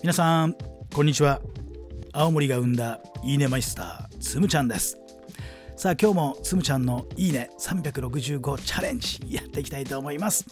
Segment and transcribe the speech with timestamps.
[0.00, 0.54] 皆さん
[0.94, 1.40] こんにちは。
[2.12, 4.96] 青森が生んだいいねマイスターつむちゃんです。
[5.76, 10.46] さあ今日もつむちゃんのいいね365チャレンジやっていきたいと思います。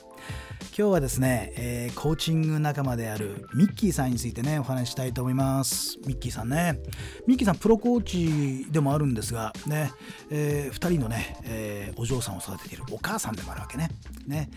[0.77, 5.97] 今日はですね、えー、コーチング仲間であるミッキーさんについてねお話したいと思います。
[6.07, 6.81] ミッキーさんね。
[7.29, 9.93] ミッキーさんプロコーチでもあるんですがね、
[10.29, 13.91] えー、2人のね、えー、お嬢さんを育てているお母さんでもあるわけね。
[14.27, 14.51] ね。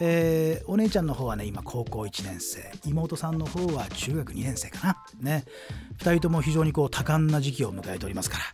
[0.00, 2.70] えー、お姉ちゃんの方はね今高校1年生。
[2.86, 5.04] 妹さんの方は中学2年生かな。
[5.20, 5.44] ね。
[5.98, 8.44] 2人とも非常にこう多感な時期を迎えておりますから。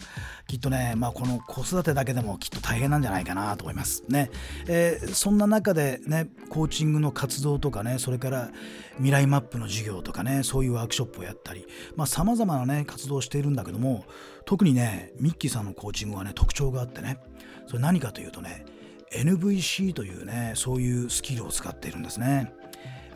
[0.46, 4.04] きっとね、まあ、この子育てだけでもきっと大変なんじゃないかなと思います。
[4.08, 4.30] ね、
[4.68, 8.50] えー、そんな中でねコーチングの活動とかねそれから
[8.96, 11.66] 未来マップの授業とかねそういうワークショップをやったり
[12.06, 14.04] さまざ、まなね活動をしているんだけども
[14.44, 17.18] 特にねミッキーさんのコーチングはね特徴があってね。
[17.66, 18.66] それ何かというとね
[19.14, 22.52] NVC というねそういうスキルを使っているんですね。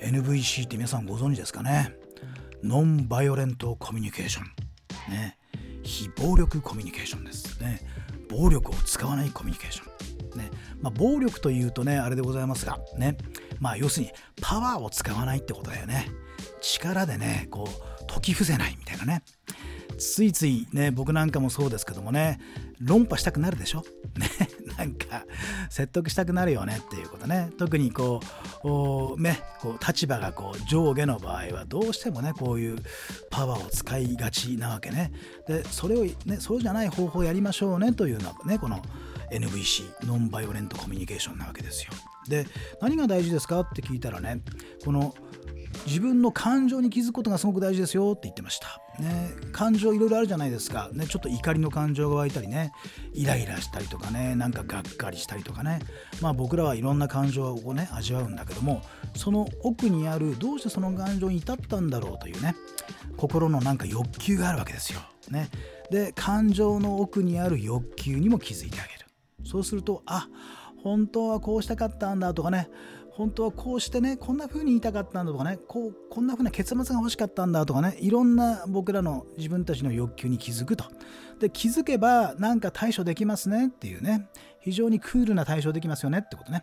[0.00, 1.94] NVC って皆さんご存知ですかね？
[2.62, 4.44] ノンバイオレントコミュニケーション。
[5.12, 5.36] ね。
[5.82, 7.80] 非暴力コミュニケーションですね。
[8.28, 10.38] 暴力を使わないコミュニケーション。
[10.38, 10.50] ね。
[10.80, 13.16] まあ、暴力というとねあれでございますがね。
[13.58, 16.06] まあ要するにパワーを使わないってことだよね。
[16.60, 19.22] 力でねこう解き伏せないみたいなね。
[19.98, 22.38] ついついね僕なんかもそうですけどもね
[22.80, 23.83] 論破したくなるでしょ？
[24.16, 24.28] ね。
[24.78, 25.24] なんか
[25.68, 27.50] 説得したくなるよねっていうことね。
[27.58, 28.20] 特にこ
[28.62, 32.76] うねこう立場がこう上下の場合はどうしてもねこういう
[33.28, 35.12] パワーを使いがちなわけね。
[35.48, 38.80] でそれをねそうじゃない方法をやりましょうねというのはねこの
[39.32, 41.92] NVC ノンバイオレントコミュニケーションなわけですよ。
[42.28, 42.46] で
[42.80, 44.40] 何が大事ですかって聞いたらね
[44.84, 45.12] この
[45.89, 48.81] 自分の感情に気づくことがすごく大事ですよって言ってました。
[49.00, 52.72] ね、感情いろいろあるじゃないですか、ね、ちょっと怒りの感情が湧いたりね。
[53.14, 54.34] イライラしたりとかね。
[54.34, 55.80] なんかがっかりしたりとかね。
[56.20, 58.83] まあ僕らはいろんな感情をね味わうんだけども
[59.14, 62.55] その奥にあるどうしてその感情に至ったんだろうというね。
[63.17, 65.00] 心のなんか欲求があるわけですよ。
[65.30, 65.48] ね、
[65.91, 69.06] で感情の奥にある欲求にも気づいてあげる。
[69.45, 70.29] そうするとあ
[70.83, 72.68] 本当はこうしたかったんだとかね。
[73.18, 80.84] 本当はこうしてねこんな風に言いたかったんだとかねこうこんな風な結末が欲しかったんだとかねいろんな僕らの自分たちの欲求に気づくと。
[81.40, 84.29] で気づけばなんか対処できますねっていうね。
[84.61, 86.62] 非常にクールな対処できますよねってことね。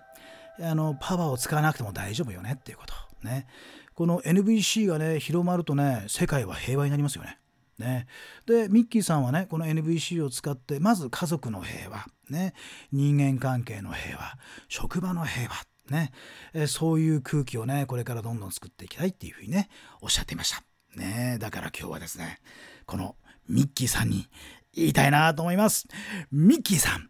[0.61, 2.93] あのパワーを使わなくても大丈夫よねっていうこと
[3.27, 3.47] ね。
[3.93, 7.37] この NVC がね広まるとね世界は平和になりますよね。
[7.77, 8.07] ね、
[8.45, 12.53] でミッキーさんはねこの NVC を使ってまず家族の平和、ね、
[12.93, 14.37] 人間関係の平和
[14.69, 15.55] 職場の平和
[15.89, 16.11] ね、
[16.53, 19.69] えそういう空気をねこれからどんどん作っていきたいっていうふうにね
[20.01, 20.63] おっしゃっていました。
[20.99, 21.37] ね。
[21.39, 22.39] だから今日はですね
[22.85, 23.15] この
[23.47, 24.27] ミッキーさんに
[24.73, 25.87] 言いたいなと思います。
[26.31, 27.09] ミッキーさん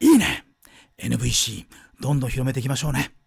[0.00, 0.44] いいね。
[0.98, 1.66] NVC
[2.00, 3.17] どんどん広めていきましょうね。